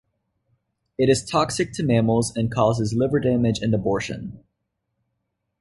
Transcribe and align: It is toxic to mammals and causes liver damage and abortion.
It 0.97 1.09
is 1.09 1.23
toxic 1.23 1.73
to 1.73 1.83
mammals 1.83 2.35
and 2.35 2.51
causes 2.51 2.91
liver 2.95 3.19
damage 3.19 3.59
and 3.59 3.71
abortion. 3.71 4.43